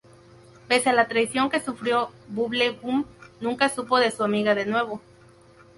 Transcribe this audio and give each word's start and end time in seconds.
Pese 0.67 0.89
a 0.89 0.93
la 0.93 1.07
traición 1.07 1.51
que 1.51 1.59
sufrió 1.59 2.09
Bubblegum 2.29 3.05
nunca 3.39 3.69
supo 3.69 3.99
de 3.99 4.09
su 4.09 4.23
amiga 4.23 4.55
de 4.55 4.65
nuevo. 4.65 4.99